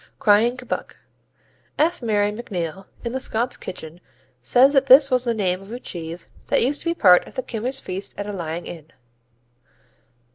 [0.17, 0.93] Crying Kebbuck
[1.77, 2.01] F.
[2.01, 4.01] Marion MacNeill, in The Scots Kitchen
[4.41, 7.35] says that this was the name of a cheese that used to be part of
[7.35, 8.87] the Kimmers feast at a lying in.